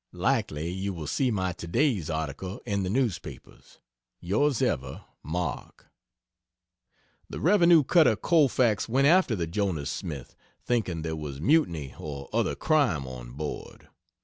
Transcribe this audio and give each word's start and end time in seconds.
Likely 0.13 0.71
you 0.71 0.95
will 0.95 1.05
see 1.05 1.29
my 1.29 1.51
today's 1.51 2.09
article 2.09 2.59
in 2.65 2.81
the 2.81 2.89
newspapers. 2.89 3.77
Yrs 4.23 4.59
ever, 4.63 5.03
MARK. 5.21 5.89
The 7.29 7.39
revenue 7.39 7.83
cutter 7.83 8.15
Colfax 8.15 8.89
went 8.89 9.05
after 9.05 9.35
the 9.35 9.45
Jonas 9.45 9.91
Smith, 9.91 10.35
thinking 10.65 11.03
there 11.03 11.15
was 11.15 11.39
mutiny 11.39 11.93
or 11.99 12.29
other 12.33 12.55
crime 12.55 13.05
on 13.05 13.33
board. 13.33 13.89